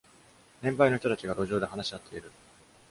[0.63, 2.31] 年配の人たちが路上で話し合っている。